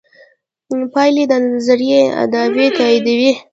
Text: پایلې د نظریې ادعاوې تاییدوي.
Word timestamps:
پایلې 0.93 1.23
د 1.31 1.33
نظریې 1.51 2.01
ادعاوې 2.21 2.67
تاییدوي. 2.77 3.31